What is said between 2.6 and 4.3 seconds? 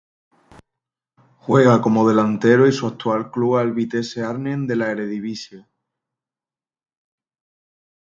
y su actual club es el Vitesse